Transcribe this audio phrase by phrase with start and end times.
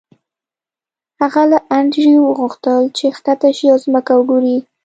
[1.21, 4.57] هغه له انډریو وغوښتل چې ښکته شي او ځمکه وګوري